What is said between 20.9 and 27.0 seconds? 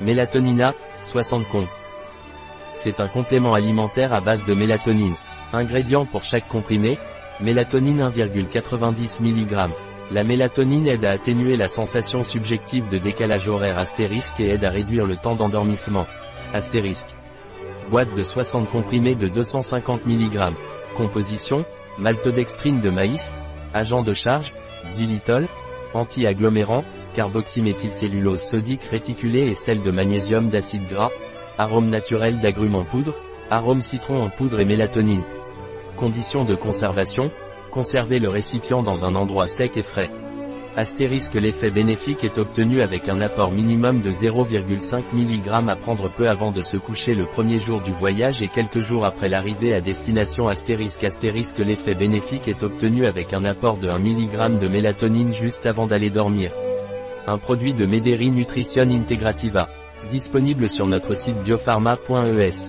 Composition, maltodextrine de maïs, agent de charge, xylitol, anti-agglomérant,